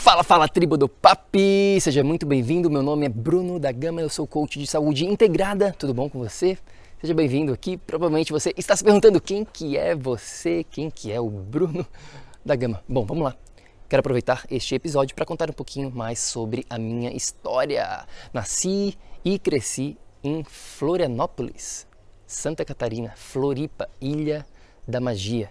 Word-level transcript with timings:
Fala, 0.00 0.24
fala, 0.24 0.48
tribo 0.48 0.78
do 0.78 0.88
Papi! 0.88 1.78
Seja 1.78 2.02
muito 2.02 2.24
bem-vindo. 2.24 2.70
Meu 2.70 2.82
nome 2.82 3.04
é 3.04 3.08
Bruno 3.08 3.60
da 3.60 3.70
Gama, 3.70 4.00
eu 4.00 4.08
sou 4.08 4.26
coach 4.26 4.58
de 4.58 4.66
saúde 4.66 5.04
integrada. 5.04 5.74
Tudo 5.78 5.92
bom 5.92 6.08
com 6.08 6.18
você? 6.18 6.56
Seja 7.02 7.12
bem-vindo 7.12 7.52
aqui. 7.52 7.76
Provavelmente 7.76 8.32
você 8.32 8.54
está 8.56 8.74
se 8.74 8.82
perguntando 8.82 9.20
quem 9.20 9.44
que 9.44 9.76
é 9.76 9.94
você, 9.94 10.64
quem 10.70 10.90
que 10.90 11.12
é 11.12 11.20
o 11.20 11.28
Bruno 11.28 11.86
da 12.42 12.56
Gama. 12.56 12.82
Bom, 12.88 13.04
vamos 13.04 13.24
lá. 13.24 13.36
Quero 13.90 14.00
aproveitar 14.00 14.46
este 14.50 14.74
episódio 14.74 15.14
para 15.14 15.26
contar 15.26 15.50
um 15.50 15.52
pouquinho 15.52 15.90
mais 15.94 16.18
sobre 16.18 16.64
a 16.70 16.78
minha 16.78 17.14
história. 17.14 18.06
Nasci 18.32 18.96
e 19.22 19.38
cresci 19.38 19.98
em 20.24 20.42
Florianópolis, 20.42 21.86
Santa 22.26 22.64
Catarina, 22.64 23.12
Floripa, 23.16 23.86
Ilha 24.00 24.46
da 24.88 24.98
Magia. 24.98 25.50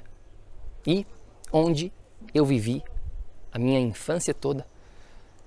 E 0.88 1.06
onde 1.54 1.94
eu 2.34 2.44
vivi 2.44 2.84
a 3.52 3.60
minha 3.60 3.80
infância 3.80 4.34
toda 4.34 4.66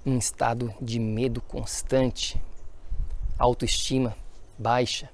num 0.05 0.19
estado 0.19 0.75
de 0.81 0.99
medo 0.99 1.41
constante, 1.41 2.41
autoestima 3.39 4.17
baixa, 4.59 5.09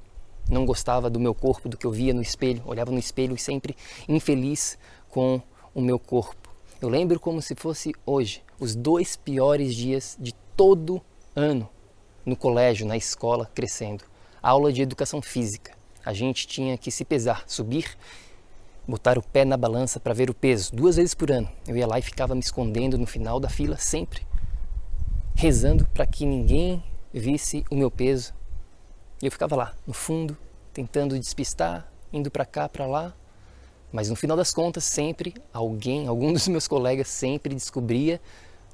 não 0.48 0.64
gostava 0.64 1.10
do 1.10 1.20
meu 1.20 1.34
corpo, 1.34 1.68
do 1.68 1.76
que 1.76 1.86
eu 1.86 1.90
via 1.90 2.14
no 2.14 2.22
espelho, 2.22 2.62
olhava 2.64 2.90
no 2.90 2.98
espelho 2.98 3.34
e 3.34 3.38
sempre 3.38 3.76
infeliz 4.08 4.78
com 5.10 5.40
o 5.74 5.80
meu 5.80 5.98
corpo. 5.98 6.48
Eu 6.80 6.88
lembro 6.88 7.20
como 7.20 7.42
se 7.42 7.54
fosse 7.54 7.92
hoje, 8.06 8.42
os 8.58 8.74
dois 8.74 9.16
piores 9.16 9.74
dias 9.74 10.16
de 10.18 10.32
todo 10.56 11.02
ano 11.36 11.68
no 12.24 12.36
colégio, 12.36 12.86
na 12.86 12.96
escola, 12.96 13.50
crescendo. 13.54 14.04
Aula 14.42 14.72
de 14.72 14.82
educação 14.82 15.20
física. 15.20 15.72
A 16.04 16.12
gente 16.12 16.46
tinha 16.46 16.78
que 16.78 16.90
se 16.90 17.04
pesar, 17.04 17.44
subir 17.46 17.96
botar 18.88 19.18
o 19.18 19.22
pé 19.22 19.44
na 19.44 19.58
balança 19.58 20.00
para 20.00 20.14
ver 20.14 20.30
o 20.30 20.34
peso, 20.34 20.74
duas 20.74 20.96
vezes 20.96 21.12
por 21.12 21.30
ano. 21.30 21.48
Eu 21.66 21.76
ia 21.76 21.86
lá 21.86 21.98
e 21.98 22.02
ficava 22.02 22.34
me 22.34 22.40
escondendo 22.40 22.96
no 22.96 23.06
final 23.06 23.38
da 23.38 23.50
fila, 23.50 23.76
sempre 23.76 24.26
rezando 25.34 25.86
para 25.94 26.06
que 26.06 26.24
ninguém 26.24 26.82
visse 27.12 27.64
o 27.70 27.76
meu 27.76 27.90
peso. 27.90 28.32
E 29.22 29.26
eu 29.26 29.30
ficava 29.30 29.54
lá, 29.54 29.76
no 29.86 29.92
fundo, 29.92 30.36
tentando 30.72 31.18
despistar, 31.18 31.92
indo 32.10 32.30
para 32.30 32.46
cá, 32.46 32.66
para 32.66 32.86
lá. 32.86 33.14
Mas 33.92 34.08
no 34.08 34.16
final 34.16 34.36
das 34.36 34.52
contas, 34.52 34.84
sempre 34.84 35.34
alguém, 35.52 36.06
algum 36.06 36.32
dos 36.32 36.48
meus 36.48 36.66
colegas 36.66 37.08
sempre 37.08 37.54
descobria 37.54 38.20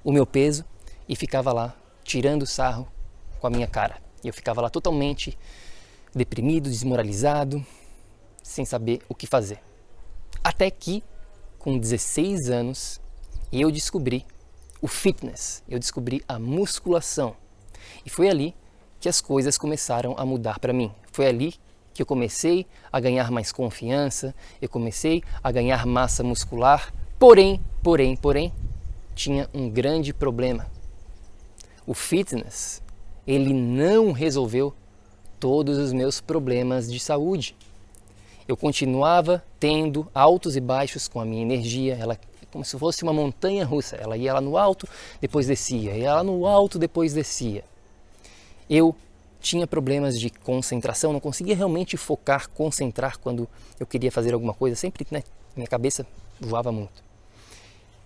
o 0.05 0.13
meu 0.13 0.25
peso 0.25 0.65
e 1.09 1.17
ficava 1.17 1.53
lá 1.53 1.75
tirando 2.05 2.47
sarro 2.47 2.87
com 3.41 3.49
a 3.49 3.51
minha 3.51 3.67
cara. 3.67 3.97
E 4.23 4.29
eu 4.29 4.33
ficava 4.33 4.61
lá 4.61 4.71
totalmente 4.71 5.37
deprimido, 6.15 6.71
desmoralizado, 6.71 7.65
sem 8.43 8.65
saber 8.65 9.01
o 9.09 9.15
que 9.15 9.27
fazer. 9.27 9.61
Até 10.45 10.71
que, 10.71 11.03
com 11.59 11.79
16 11.79 12.51
anos, 12.51 13.01
eu 13.51 13.71
descobri 13.71 14.27
o 14.83 14.87
fitness, 14.87 15.63
eu 15.67 15.79
descobri 15.79 16.23
a 16.29 16.39
musculação. 16.39 17.35
E 18.05 18.11
foi 18.11 18.29
ali 18.29 18.55
que 19.01 19.09
as 19.09 19.23
coisas 19.23 19.57
começaram 19.57 20.15
a 20.19 20.27
mudar 20.27 20.59
para 20.59 20.75
mim. 20.75 20.93
Foi 21.11 21.27
ali 21.27 21.55
que 21.95 22.03
eu 22.03 22.07
comecei 22.07 22.67
a 22.93 23.01
ganhar 23.01 23.31
mais 23.31 23.53
confiança, 23.53 24.35
eu 24.61 24.69
comecei 24.69 25.23
a 25.43 25.51
ganhar 25.51 25.87
massa 25.87 26.23
muscular. 26.23 26.93
Porém, 27.19 27.59
porém, 27.83 28.15
porém, 28.15 28.53
tinha 29.15 29.49
um 29.55 29.71
grande 29.71 30.13
problema. 30.13 30.67
O 31.87 31.95
fitness, 31.95 32.83
ele 33.27 33.55
não 33.55 34.13
resolveu 34.13 34.75
todos 35.41 35.79
os 35.79 35.91
meus 35.91 36.21
problemas 36.21 36.93
de 36.93 37.01
saúde 37.01 37.57
eu 38.47 38.57
continuava 38.57 39.43
tendo 39.59 40.07
altos 40.15 40.57
e 40.57 40.61
baixos 40.61 41.09
com 41.09 41.21
a 41.21 41.25
minha 41.25 41.43
energia, 41.43 41.97
ela 42.01 42.19
como 42.55 42.65
se 42.65 42.79
fosse 42.79 43.03
uma 43.03 43.13
montanha 43.13 43.65
russa. 43.65 43.97
Ela 43.97 44.17
ia 44.17 44.33
lá 44.33 44.41
no 44.41 44.57
alto, 44.57 44.89
depois 45.21 45.49
descia, 45.49 45.97
ia 45.97 46.15
lá 46.15 46.23
no 46.23 46.47
alto, 46.47 46.79
depois 46.79 47.13
descia. 47.13 47.65
Eu 48.71 48.95
tinha 49.41 49.67
problemas 49.67 50.19
de 50.19 50.31
concentração, 50.31 51.13
não 51.13 51.19
conseguia 51.19 51.57
realmente 51.57 51.97
focar, 51.97 52.49
concentrar 52.51 53.19
quando 53.19 53.49
eu 53.79 53.87
queria 53.87 54.11
fazer 54.11 54.33
alguma 54.33 54.55
coisa, 54.55 54.77
sempre 54.77 55.05
né, 55.11 55.25
minha 55.57 55.67
cabeça 55.67 56.07
voava 56.41 56.71
muito. 56.71 57.03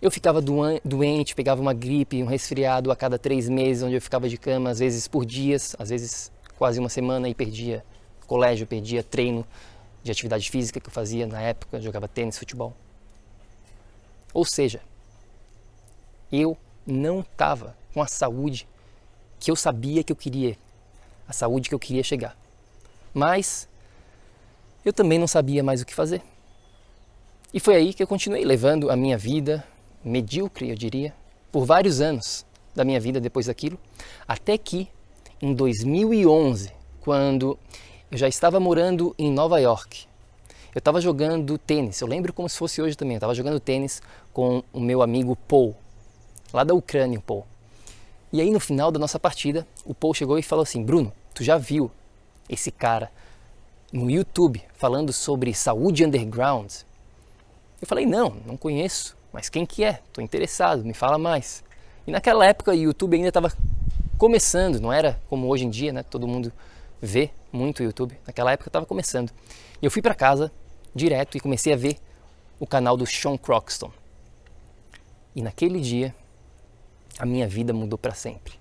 Eu 0.00 0.10
ficava 0.10 0.40
doente, 0.40 1.34
pegava 1.34 1.60
uma 1.60 1.74
gripe, 1.74 2.22
um 2.22 2.26
resfriado 2.26 2.90
a 2.90 2.96
cada 2.96 3.18
três 3.18 3.48
meses, 3.48 3.82
onde 3.82 3.96
eu 3.96 4.00
ficava 4.00 4.28
de 4.28 4.38
cama, 4.38 4.70
às 4.70 4.78
vezes 4.78 5.06
por 5.06 5.26
dias, 5.26 5.76
às 5.78 5.90
vezes 5.90 6.32
quase 6.56 6.80
uma 6.80 6.88
semana 6.88 7.28
e 7.28 7.34
perdia 7.34 7.84
colégio, 8.26 8.66
perdia 8.66 9.02
treino, 9.02 9.44
de 10.02 10.10
atividade 10.10 10.50
física 10.50 10.80
que 10.80 10.88
eu 10.88 10.92
fazia 10.92 11.26
na 11.26 11.40
época, 11.40 11.80
jogava 11.80 12.08
tênis, 12.08 12.38
futebol. 12.38 12.74
Ou 14.32 14.44
seja, 14.44 14.80
eu 16.30 16.56
não 16.86 17.20
estava 17.20 17.76
com 17.92 18.02
a 18.02 18.06
saúde 18.06 18.66
que 19.38 19.50
eu 19.50 19.56
sabia 19.56 20.02
que 20.02 20.12
eu 20.12 20.16
queria, 20.16 20.56
a 21.26 21.32
saúde 21.32 21.68
que 21.68 21.74
eu 21.74 21.78
queria 21.78 22.02
chegar. 22.02 22.36
Mas 23.14 23.68
eu 24.84 24.92
também 24.92 25.18
não 25.18 25.26
sabia 25.26 25.62
mais 25.62 25.80
o 25.80 25.86
que 25.86 25.94
fazer. 25.94 26.22
E 27.52 27.60
foi 27.60 27.76
aí 27.76 27.94
que 27.94 28.02
eu 28.02 28.06
continuei 28.06 28.44
levando 28.44 28.90
a 28.90 28.96
minha 28.96 29.16
vida 29.16 29.64
medíocre, 30.04 30.68
eu 30.68 30.76
diria, 30.76 31.14
por 31.50 31.64
vários 31.64 32.00
anos 32.00 32.44
da 32.74 32.84
minha 32.84 33.00
vida 33.00 33.20
depois 33.20 33.46
daquilo, 33.46 33.78
até 34.26 34.56
que 34.56 34.88
em 35.40 35.54
2011, 35.54 36.72
quando 37.00 37.58
eu 38.10 38.16
já 38.16 38.26
estava 38.26 38.58
morando 38.58 39.14
em 39.18 39.30
Nova 39.30 39.60
York. 39.60 40.06
Eu 40.74 40.78
estava 40.78 41.00
jogando 41.00 41.58
tênis, 41.58 42.00
eu 42.00 42.08
lembro 42.08 42.32
como 42.32 42.48
se 42.48 42.56
fosse 42.56 42.80
hoje 42.80 42.96
também. 42.96 43.14
Eu 43.14 43.18
estava 43.18 43.34
jogando 43.34 43.60
tênis 43.60 44.00
com 44.32 44.62
o 44.72 44.80
meu 44.80 45.02
amigo 45.02 45.36
Paul, 45.36 45.76
lá 46.52 46.64
da 46.64 46.72
Ucrânia, 46.72 47.18
o 47.18 47.22
Paul. 47.22 47.46
E 48.32 48.40
aí 48.40 48.50
no 48.50 48.60
final 48.60 48.90
da 48.90 48.98
nossa 48.98 49.18
partida, 49.18 49.66
o 49.84 49.94
Paul 49.94 50.14
chegou 50.14 50.38
e 50.38 50.42
falou 50.42 50.62
assim: 50.62 50.82
Bruno, 50.82 51.12
tu 51.34 51.42
já 51.42 51.58
viu 51.58 51.90
esse 52.48 52.70
cara 52.70 53.10
no 53.92 54.10
YouTube 54.10 54.62
falando 54.74 55.12
sobre 55.12 55.52
saúde 55.52 56.04
underground? 56.04 56.72
Eu 57.80 57.86
falei: 57.86 58.06
não, 58.06 58.36
não 58.46 58.56
conheço, 58.56 59.16
mas 59.32 59.48
quem 59.48 59.66
que 59.66 59.84
é? 59.84 60.00
Estou 60.06 60.24
interessado, 60.24 60.84
me 60.84 60.94
fala 60.94 61.18
mais. 61.18 61.62
E 62.06 62.10
naquela 62.10 62.46
época 62.46 62.70
o 62.70 62.74
YouTube 62.74 63.16
ainda 63.16 63.28
estava 63.28 63.52
começando, 64.16 64.80
não 64.80 64.92
era 64.92 65.20
como 65.28 65.46
hoje 65.46 65.66
em 65.66 65.70
dia, 65.70 65.92
né? 65.92 66.02
Todo 66.02 66.26
mundo 66.26 66.52
ver 67.00 67.32
muito 67.52 67.82
YouTube. 67.82 68.18
Naquela 68.26 68.52
época 68.52 68.68
eu 68.68 68.70
estava 68.70 68.86
começando. 68.86 69.30
E 69.80 69.86
eu 69.86 69.90
fui 69.90 70.02
para 70.02 70.14
casa 70.14 70.52
direto 70.94 71.36
e 71.36 71.40
comecei 71.40 71.72
a 71.72 71.76
ver 71.76 71.98
o 72.58 72.66
canal 72.66 72.96
do 72.96 73.06
Sean 73.06 73.36
Croxton. 73.36 73.90
E 75.34 75.42
naquele 75.42 75.80
dia 75.80 76.14
a 77.18 77.26
minha 77.26 77.48
vida 77.48 77.72
mudou 77.72 77.98
para 77.98 78.14
sempre. 78.14 78.54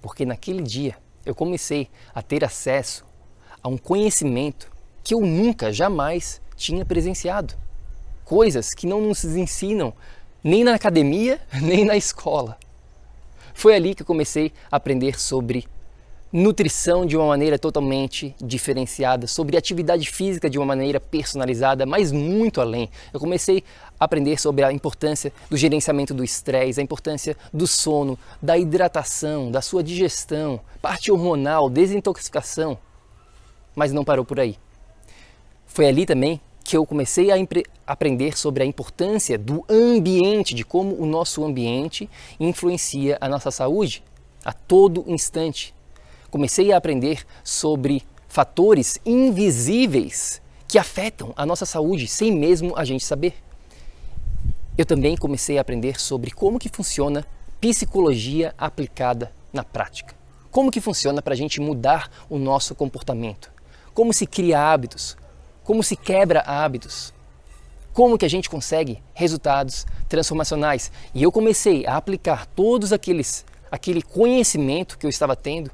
Porque 0.00 0.24
naquele 0.24 0.62
dia 0.62 0.96
eu 1.24 1.34
comecei 1.34 1.88
a 2.14 2.22
ter 2.22 2.44
acesso 2.44 3.04
a 3.62 3.68
um 3.68 3.78
conhecimento 3.78 4.70
que 5.04 5.14
eu 5.14 5.20
nunca, 5.20 5.72
jamais 5.72 6.40
tinha 6.56 6.84
presenciado. 6.84 7.54
Coisas 8.24 8.70
que 8.70 8.86
não 8.86 9.00
nos 9.00 9.24
ensinam 9.24 9.92
nem 10.42 10.64
na 10.64 10.74
academia, 10.74 11.40
nem 11.62 11.84
na 11.84 11.96
escola. 11.96 12.58
Foi 13.54 13.74
ali 13.74 13.94
que 13.94 14.02
eu 14.02 14.06
comecei 14.06 14.52
a 14.70 14.76
aprender 14.76 15.20
sobre 15.20 15.68
nutrição 16.32 17.04
de 17.04 17.14
uma 17.14 17.26
maneira 17.26 17.58
totalmente 17.58 18.34
diferenciada, 18.40 19.26
sobre 19.26 19.56
atividade 19.56 20.10
física 20.10 20.48
de 20.48 20.58
uma 20.58 20.64
maneira 20.64 20.98
personalizada, 20.98 21.84
mas 21.84 22.10
muito 22.10 22.60
além. 22.60 22.88
Eu 23.12 23.20
comecei 23.20 23.62
a 24.00 24.04
aprender 24.06 24.40
sobre 24.40 24.64
a 24.64 24.72
importância 24.72 25.30
do 25.50 25.56
gerenciamento 25.58 26.14
do 26.14 26.24
estresse, 26.24 26.80
a 26.80 26.82
importância 26.82 27.36
do 27.52 27.66
sono, 27.66 28.18
da 28.40 28.56
hidratação, 28.56 29.50
da 29.50 29.60
sua 29.60 29.82
digestão, 29.82 30.58
parte 30.80 31.12
hormonal, 31.12 31.68
desintoxicação. 31.68 32.78
Mas 33.76 33.92
não 33.92 34.04
parou 34.04 34.24
por 34.24 34.40
aí. 34.40 34.56
Foi 35.66 35.86
ali 35.86 36.06
também 36.06 36.40
que 36.64 36.76
eu 36.76 36.86
comecei 36.86 37.30
a 37.30 37.34
aprender 37.86 38.38
sobre 38.38 38.62
a 38.62 38.66
importância 38.66 39.36
do 39.36 39.64
ambiente, 39.68 40.54
de 40.54 40.64
como 40.64 40.94
o 40.98 41.04
nosso 41.04 41.44
ambiente 41.44 42.08
influencia 42.40 43.18
a 43.20 43.28
nossa 43.28 43.50
saúde 43.50 44.02
a 44.44 44.52
todo 44.52 45.04
instante 45.06 45.74
comecei 46.32 46.72
a 46.72 46.78
aprender 46.78 47.26
sobre 47.44 48.02
fatores 48.26 48.98
invisíveis 49.04 50.40
que 50.66 50.78
afetam 50.78 51.34
a 51.36 51.44
nossa 51.44 51.66
saúde 51.66 52.08
sem 52.08 52.32
mesmo 52.32 52.72
a 52.74 52.86
gente 52.86 53.04
saber. 53.04 53.34
Eu 54.76 54.86
também 54.86 55.14
comecei 55.14 55.58
a 55.58 55.60
aprender 55.60 56.00
sobre 56.00 56.30
como 56.30 56.58
que 56.58 56.70
funciona 56.70 57.26
psicologia 57.60 58.54
aplicada 58.56 59.30
na 59.52 59.62
prática. 59.62 60.14
Como 60.50 60.70
que 60.70 60.80
funciona 60.80 61.20
para 61.20 61.34
a 61.34 61.36
gente 61.36 61.60
mudar 61.60 62.10
o 62.30 62.38
nosso 62.38 62.74
comportamento? 62.74 63.52
Como 63.92 64.10
se 64.10 64.26
cria 64.26 64.72
hábitos? 64.72 65.18
Como 65.62 65.82
se 65.82 65.96
quebra 65.96 66.40
hábitos? 66.40 67.12
Como 67.92 68.16
que 68.16 68.24
a 68.24 68.30
gente 68.30 68.48
consegue 68.48 69.02
resultados 69.12 69.86
transformacionais? 70.08 70.90
E 71.14 71.22
eu 71.22 71.30
comecei 71.30 71.84
a 71.84 71.98
aplicar 71.98 72.46
todos 72.46 72.90
aqueles 72.90 73.44
aquele 73.70 74.00
conhecimento 74.00 74.96
que 74.96 75.04
eu 75.04 75.10
estava 75.10 75.36
tendo 75.36 75.70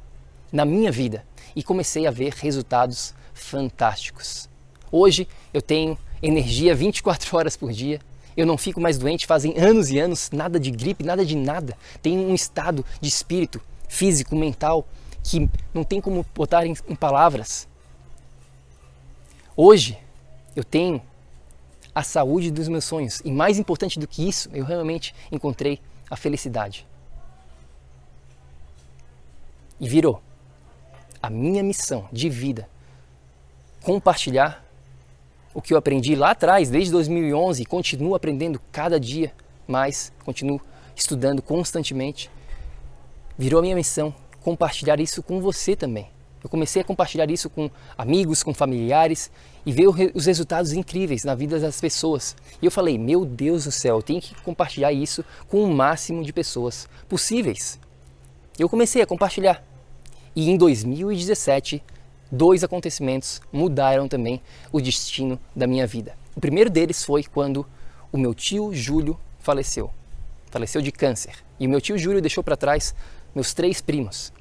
na 0.53 0.65
minha 0.65 0.91
vida 0.91 1.25
e 1.55 1.63
comecei 1.63 2.07
a 2.07 2.11
ver 2.11 2.33
resultados 2.35 3.15
fantásticos. 3.35 4.49
Hoje 4.91 5.29
eu 5.53 5.61
tenho 5.61 5.99
energia 6.23 6.75
24 6.75 7.37
horas 7.37 7.57
por 7.57 7.73
dia, 7.73 8.01
Eu 8.37 8.47
não 8.47 8.57
fico 8.57 8.81
mais 8.81 8.97
doente 8.97 9.27
fazem 9.27 9.59
anos 9.59 9.91
e 9.91 9.99
anos, 9.99 10.31
nada 10.31 10.61
de 10.61 10.71
gripe, 10.71 11.03
nada 11.03 11.27
de 11.27 11.35
nada. 11.35 11.77
Tenho 12.01 12.21
um 12.21 12.37
estado 12.37 12.85
de 13.01 13.09
espírito, 13.09 13.61
físico, 13.89 14.37
mental, 14.37 14.87
que 15.25 15.51
não 15.75 15.83
tem 15.83 16.01
como 16.01 16.25
botar 16.37 16.65
em, 16.65 16.73
em 16.89 16.95
palavras. 16.95 17.67
Hoje, 19.57 19.99
eu 20.55 20.63
tenho 20.63 21.03
a 21.93 22.05
saúde 22.05 22.53
dos 22.53 22.69
meus 22.69 22.85
sonhos. 22.85 23.21
E 23.25 23.33
mais 23.33 23.59
importante 23.59 23.99
do 23.99 24.07
que 24.07 24.29
isso, 24.29 24.49
eu 24.53 24.65
realmente 24.65 25.13
encontrei 25.33 25.81
a 26.09 26.15
felicidade. 26.15 26.87
E 29.81 29.89
virou 29.89 30.23
a 31.23 31.31
minha 31.31 31.63
missão 31.63 32.09
de 32.13 32.29
vida 32.29 32.69
compartilhar 33.83 34.65
o 35.55 35.63
que 35.63 35.73
eu 35.73 35.79
aprendi 35.79 36.15
lá 36.15 36.33
atrás, 36.33 36.71
desde 36.71 36.93
2011, 36.93 37.63
e 37.63 37.67
continuo 37.67 38.15
aprendendo 38.15 38.61
cada 38.71 39.01
dia 39.01 39.33
mais, 39.67 40.13
continuo 40.25 40.61
estudando 40.95 41.43
constantemente. 41.43 42.31
Virou 43.37 43.59
a 43.59 43.63
minha 43.63 43.77
missão 43.77 44.15
compartilhar 44.43 45.01
isso 45.01 45.23
com 45.23 45.41
você 45.41 45.75
também. 45.75 46.09
Eu 46.43 46.49
comecei 46.49 46.81
a 46.83 46.85
compartilhar 46.85 47.31
isso 47.31 47.51
com 47.51 47.71
amigos, 47.97 48.43
com 48.43 48.55
familiares 48.55 49.31
e 49.67 49.73
ver 49.73 49.89
os 50.15 50.27
resultados 50.27 50.73
incríveis 50.73 51.25
na 51.25 51.35
vida 51.35 51.59
das 51.59 51.81
pessoas. 51.81 52.37
E 52.63 52.67
eu 52.67 52.71
falei: 52.71 52.97
meu 52.97 53.25
Deus 53.25 53.65
do 53.65 53.73
céu, 53.73 53.97
eu 53.97 54.03
tenho 54.03 54.21
que 54.21 54.35
compartilhar 54.43 54.93
isso 54.93 55.25
com 55.49 55.65
o 55.65 55.75
máximo 55.75 56.23
de 56.23 56.33
pessoas 56.33 56.89
possíveis. 57.09 57.79
Eu 58.59 58.69
comecei 58.69 59.03
a 59.03 59.07
compartilhar. 59.07 59.65
E 60.39 60.51
em 60.51 60.57
2017, 60.57 61.83
dois 62.31 62.63
acontecimentos 62.63 63.41
mudaram 63.53 64.07
também 64.07 64.41
o 64.71 64.81
destino 64.81 65.37
da 65.53 65.67
minha 65.67 65.85
vida. 65.85 66.15
O 66.37 66.41
primeiro 66.41 66.71
deles 66.71 67.03
foi 67.03 67.25
quando 67.25 67.67
o 68.13 68.17
meu 68.17 68.33
tio 68.33 68.73
Júlio 68.73 69.19
faleceu. 69.41 69.91
Faleceu 70.49 70.81
de 70.81 70.93
câncer. 70.93 71.35
E 71.59 71.67
o 71.67 71.69
meu 71.69 71.81
tio 71.81 71.99
Júlio 71.99 72.21
deixou 72.21 72.45
para 72.45 72.57
trás 72.57 72.95
meus 73.35 73.53
três 73.53 73.81
primos. 73.81 74.33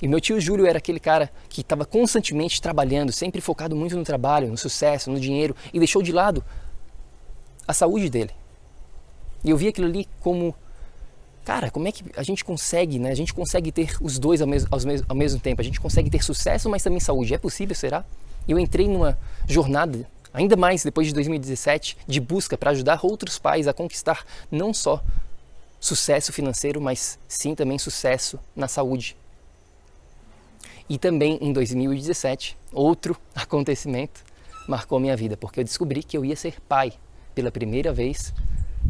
E 0.00 0.08
meu 0.08 0.22
tio 0.22 0.40
Júlio 0.40 0.64
era 0.64 0.78
aquele 0.78 0.98
cara 0.98 1.30
que 1.50 1.60
estava 1.60 1.84
constantemente 1.84 2.58
trabalhando, 2.58 3.12
sempre 3.12 3.42
focado 3.42 3.76
muito 3.76 3.94
no 3.94 4.04
trabalho, 4.04 4.48
no 4.48 4.56
sucesso, 4.56 5.10
no 5.10 5.20
dinheiro, 5.20 5.54
e 5.70 5.78
deixou 5.78 6.00
de 6.00 6.12
lado 6.12 6.42
a 7.68 7.74
saúde 7.74 8.08
dele. 8.08 8.30
E 9.44 9.50
eu 9.50 9.56
vi 9.58 9.68
aquilo 9.68 9.86
ali 9.86 10.08
como, 10.18 10.54
cara, 11.46 11.70
como 11.70 11.86
é 11.86 11.92
que 11.92 12.02
a 12.16 12.24
gente 12.24 12.44
consegue, 12.44 12.98
né? 12.98 13.12
A 13.12 13.14
gente 13.14 13.32
consegue 13.32 13.70
ter 13.70 13.96
os 14.00 14.18
dois 14.18 14.42
ao 14.42 14.48
mesmo, 14.48 14.68
ao 15.08 15.14
mesmo 15.14 15.38
tempo. 15.38 15.60
A 15.60 15.64
gente 15.64 15.80
consegue 15.80 16.10
ter 16.10 16.24
sucesso, 16.24 16.68
mas 16.68 16.82
também 16.82 16.98
saúde. 16.98 17.32
É 17.32 17.38
possível, 17.38 17.72
será? 17.72 18.04
Eu 18.48 18.58
entrei 18.58 18.88
numa 18.88 19.16
jornada, 19.46 20.04
ainda 20.34 20.56
mais 20.56 20.82
depois 20.82 21.06
de 21.06 21.14
2017, 21.14 21.98
de 22.04 22.20
busca 22.20 22.58
para 22.58 22.72
ajudar 22.72 22.98
outros 23.04 23.38
pais 23.38 23.68
a 23.68 23.72
conquistar 23.72 24.26
não 24.50 24.74
só 24.74 25.00
sucesso 25.78 26.32
financeiro, 26.32 26.80
mas 26.80 27.16
sim 27.28 27.54
também 27.54 27.78
sucesso 27.78 28.40
na 28.56 28.66
saúde. 28.66 29.16
E 30.88 30.98
também 30.98 31.38
em 31.40 31.52
2017, 31.52 32.56
outro 32.72 33.16
acontecimento 33.36 34.24
marcou 34.66 34.98
minha 34.98 35.16
vida, 35.16 35.36
porque 35.36 35.60
eu 35.60 35.64
descobri 35.64 36.02
que 36.02 36.18
eu 36.18 36.24
ia 36.24 36.34
ser 36.34 36.60
pai. 36.62 36.92
Pela 37.36 37.52
primeira 37.52 37.92
vez, 37.92 38.34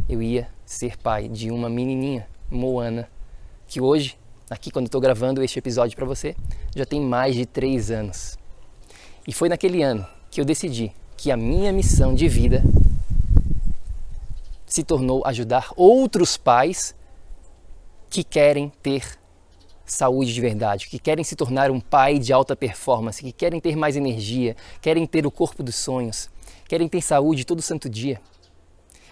eu 0.08 0.22
ia 0.22 0.48
ser 0.64 0.96
pai 0.96 1.28
de 1.28 1.50
uma 1.50 1.68
menininha, 1.68 2.26
Moana, 2.50 3.08
que 3.66 3.80
hoje, 3.80 4.18
aqui 4.48 4.70
quando 4.70 4.86
estou 4.86 5.00
gravando 5.00 5.42
este 5.42 5.58
episódio 5.58 5.96
para 5.96 6.06
você, 6.06 6.36
já 6.74 6.84
tem 6.84 7.00
mais 7.00 7.34
de 7.34 7.46
três 7.46 7.90
anos. 7.90 8.38
E 9.26 9.32
foi 9.32 9.48
naquele 9.48 9.82
ano 9.82 10.06
que 10.30 10.40
eu 10.40 10.44
decidi 10.44 10.92
que 11.16 11.30
a 11.30 11.36
minha 11.36 11.72
missão 11.72 12.14
de 12.14 12.28
vida 12.28 12.62
se 14.66 14.84
tornou 14.84 15.22
ajudar 15.26 15.72
outros 15.76 16.36
pais 16.36 16.94
que 18.10 18.22
querem 18.22 18.70
ter 18.82 19.18
saúde 19.84 20.34
de 20.34 20.40
verdade, 20.40 20.88
que 20.88 20.98
querem 20.98 21.24
se 21.24 21.36
tornar 21.36 21.70
um 21.70 21.80
pai 21.80 22.18
de 22.18 22.32
alta 22.32 22.56
performance, 22.56 23.22
que 23.22 23.32
querem 23.32 23.60
ter 23.60 23.76
mais 23.76 23.96
energia, 23.96 24.56
querem 24.80 25.06
ter 25.06 25.26
o 25.26 25.30
corpo 25.30 25.62
dos 25.62 25.76
sonhos, 25.76 26.28
querem 26.68 26.88
ter 26.88 27.00
saúde 27.00 27.44
todo 27.44 27.62
santo 27.62 27.88
dia, 27.88 28.20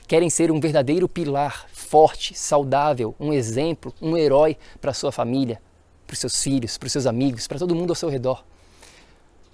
querem 0.06 0.28
ser 0.28 0.50
um 0.50 0.60
verdadeiro 0.60 1.08
pilar 1.08 1.66
forte, 1.72 2.34
saudável, 2.34 3.14
um 3.18 3.32
exemplo, 3.32 3.92
um 4.00 4.16
herói 4.16 4.56
para 4.80 4.92
sua 4.92 5.12
família, 5.12 5.60
para 6.06 6.14
os 6.14 6.18
seus 6.20 6.42
filhos, 6.42 6.76
para 6.76 6.86
os 6.86 6.92
seus 6.92 7.06
amigos, 7.06 7.46
para 7.46 7.58
todo 7.58 7.74
mundo 7.74 7.90
ao 7.90 7.96
seu 7.96 8.08
redor. 8.08 8.44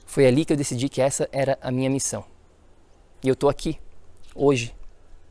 Foi 0.06 0.26
ali 0.26 0.44
que 0.44 0.52
eu 0.52 0.56
decidi 0.56 0.88
que 0.88 1.00
essa 1.00 1.28
era 1.30 1.58
a 1.62 1.70
minha 1.70 1.88
missão. 1.88 2.24
E 3.22 3.28
eu 3.28 3.34
estou 3.34 3.48
aqui, 3.48 3.78
hoje, 4.34 4.74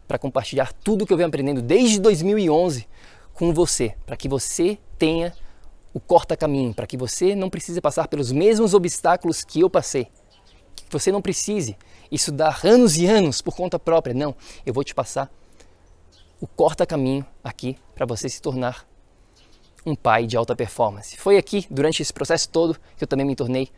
para 0.07 0.17
compartilhar 0.17 0.71
tudo 0.71 1.05
que 1.05 1.11
eu 1.11 1.17
venho 1.17 1.27
aprendendo 1.27 1.61
desde 1.61 1.99
2011 1.99 2.87
com 3.33 3.53
você, 3.53 3.95
para 4.05 4.15
que 4.15 4.29
você 4.29 4.77
tenha 4.97 5.33
o 5.93 5.99
corta-caminho, 5.99 6.73
para 6.73 6.87
que 6.87 6.95
você 6.95 7.35
não 7.35 7.49
precise 7.49 7.81
passar 7.81 8.07
pelos 8.07 8.31
mesmos 8.31 8.73
obstáculos 8.73 9.43
que 9.43 9.61
eu 9.61 9.69
passei. 9.69 10.07
Que 10.75 10.91
você 10.91 11.11
não 11.11 11.21
precise 11.21 11.75
estudar 12.11 12.61
anos 12.65 12.97
e 12.97 13.05
anos 13.05 13.41
por 13.41 13.55
conta 13.55 13.77
própria. 13.77 14.13
Não, 14.13 14.35
eu 14.65 14.73
vou 14.73 14.83
te 14.83 14.93
passar 14.93 15.31
o 16.39 16.47
corta-caminho 16.47 17.25
aqui 17.43 17.77
para 17.93 18.05
você 18.05 18.29
se 18.29 18.41
tornar 18.41 18.87
um 19.85 19.95
pai 19.95 20.25
de 20.25 20.37
alta 20.37 20.55
performance. 20.55 21.17
Foi 21.17 21.37
aqui, 21.37 21.65
durante 21.69 22.01
esse 22.01 22.13
processo 22.13 22.49
todo, 22.49 22.79
que 22.97 23.03
eu 23.03 23.07
também 23.07 23.25
me 23.25 23.35
tornei 23.35 23.69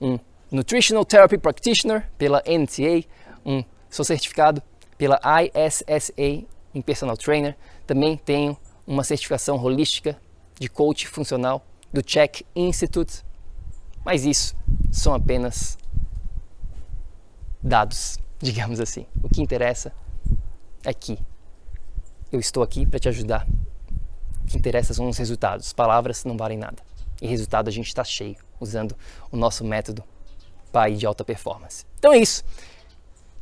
um 0.00 0.18
Nutritional 0.50 1.04
Therapy 1.04 1.38
Practitioner 1.38 2.08
pela 2.16 2.42
NTA, 2.46 3.06
um, 3.44 3.64
sou 3.90 4.04
certificado 4.04 4.62
pela 4.96 5.20
ISSA 5.42 6.46
em 6.74 6.82
Personal 6.82 7.16
Trainer, 7.16 7.56
também 7.86 8.16
tenho 8.16 8.56
uma 8.86 9.02
certificação 9.02 9.62
holística 9.62 10.16
de 10.58 10.68
coach 10.68 11.06
funcional 11.08 11.64
do 11.92 12.02
Check 12.02 12.42
Institute. 12.54 13.24
Mas 14.04 14.24
isso 14.24 14.54
são 14.90 15.14
apenas 15.14 15.76
dados, 17.66 18.18
digamos 18.38 18.80
assim. 18.80 19.06
O 19.22 19.28
que 19.28 19.42
interessa 19.42 19.92
é 20.84 20.94
que 20.94 21.18
eu 22.30 22.40
estou 22.40 22.62
aqui 22.62 22.86
para 22.86 22.98
te 22.98 23.08
ajudar. 23.08 23.46
O 24.42 24.46
que 24.46 24.56
interessa 24.56 24.94
são 24.94 25.08
os 25.08 25.18
resultados. 25.18 25.72
Palavras 25.72 26.24
não 26.24 26.36
valem 26.36 26.58
nada. 26.58 26.82
E 27.20 27.26
resultado 27.26 27.68
a 27.68 27.72
gente 27.72 27.88
está 27.88 28.04
cheio 28.04 28.36
usando 28.60 28.96
o 29.30 29.36
nosso 29.36 29.64
método 29.64 30.04
Pai 30.70 30.94
de 30.94 31.06
Alta 31.06 31.24
Performance. 31.24 31.84
Então 31.98 32.12
é 32.12 32.18
isso. 32.18 32.44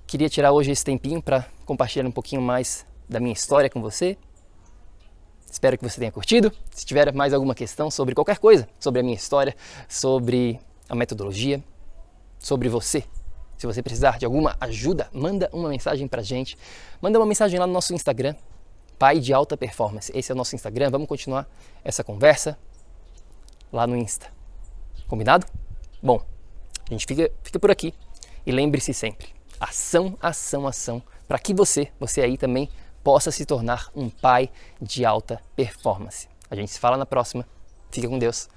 Queria 0.06 0.28
tirar 0.28 0.52
hoje 0.52 0.70
esse 0.70 0.84
tempinho 0.84 1.22
para 1.22 1.46
compartilhar 1.64 2.06
um 2.06 2.12
pouquinho 2.12 2.40
mais 2.40 2.86
da 3.08 3.18
minha 3.18 3.32
história 3.32 3.68
com 3.68 3.80
você, 3.80 4.16
Espero 5.54 5.78
que 5.78 5.88
você 5.88 6.00
tenha 6.00 6.10
curtido. 6.10 6.52
Se 6.72 6.84
tiver 6.84 7.12
mais 7.14 7.32
alguma 7.32 7.54
questão 7.54 7.88
sobre 7.88 8.12
qualquer 8.12 8.38
coisa, 8.38 8.68
sobre 8.80 8.98
a 8.98 9.04
minha 9.04 9.14
história, 9.14 9.54
sobre 9.88 10.58
a 10.88 10.96
metodologia, 10.96 11.62
sobre 12.40 12.68
você, 12.68 13.04
se 13.56 13.66
você 13.66 13.82
precisar 13.82 14.18
de 14.18 14.24
alguma 14.24 14.56
ajuda, 14.60 15.08
manda 15.12 15.48
uma 15.52 15.68
mensagem 15.68 16.08
pra 16.08 16.22
gente. 16.22 16.56
Manda 17.00 17.18
uma 17.18 17.26
mensagem 17.26 17.58
lá 17.58 17.66
no 17.66 17.72
nosso 17.72 17.94
Instagram, 17.94 18.34
Pai 18.98 19.20
de 19.20 19.32
Alta 19.32 19.56
Performance. 19.56 20.12
Esse 20.14 20.32
é 20.32 20.34
o 20.34 20.36
nosso 20.36 20.54
Instagram. 20.54 20.90
Vamos 20.90 21.08
continuar 21.08 21.48
essa 21.84 22.02
conversa 22.02 22.58
lá 23.72 23.86
no 23.86 23.96
Insta. 23.96 24.26
Combinado? 25.08 25.46
Bom, 26.02 26.20
a 26.88 26.92
gente 26.92 27.06
fica, 27.06 27.30
fica 27.42 27.58
por 27.58 27.70
aqui. 27.70 27.94
E 28.46 28.52
lembre-se 28.52 28.92
sempre: 28.92 29.28
ação, 29.58 30.18
ação, 30.20 30.66
ação, 30.66 31.02
para 31.26 31.38
que 31.38 31.54
você, 31.54 31.88
você 31.98 32.20
aí 32.20 32.36
também, 32.36 32.68
possa 33.02 33.30
se 33.30 33.44
tornar 33.44 33.90
um 33.94 34.08
pai 34.08 34.50
de 34.80 35.04
alta 35.04 35.40
performance. 35.54 36.28
A 36.50 36.56
gente 36.56 36.70
se 36.70 36.78
fala 36.78 36.96
na 36.96 37.06
próxima. 37.06 37.46
Fica 37.90 38.08
com 38.08 38.18
Deus. 38.18 38.48